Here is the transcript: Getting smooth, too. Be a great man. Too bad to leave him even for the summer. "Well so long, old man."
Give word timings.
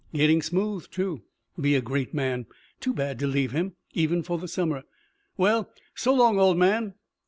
Getting 0.15 0.41
smooth, 0.41 0.89
too. 0.89 1.21
Be 1.59 1.75
a 1.75 1.79
great 1.81 2.11
man. 2.11 2.47
Too 2.79 2.91
bad 2.91 3.19
to 3.19 3.27
leave 3.27 3.51
him 3.51 3.75
even 3.93 4.23
for 4.23 4.39
the 4.39 4.47
summer. 4.47 4.81
"Well 5.37 5.69
so 5.93 6.11
long, 6.15 6.39
old 6.39 6.57
man." 6.57 6.95